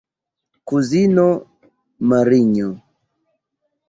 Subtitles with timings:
[0.67, 1.27] Kuzino
[2.07, 2.69] Marinjo!